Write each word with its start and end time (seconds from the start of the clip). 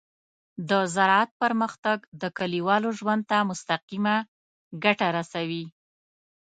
د 0.69 0.71
زراعت 0.95 1.29
پرمختګ 1.41 1.97
د 2.21 2.23
کليوالو 2.37 2.89
ژوند 2.99 3.23
ته 3.29 3.37
مستقیمه 3.49 4.15
ګټه 4.83 5.07
رسوي. 5.17 5.65